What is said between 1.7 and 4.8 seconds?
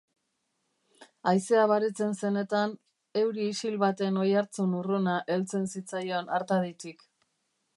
baretzen zenetan, euri isil baten oihartzun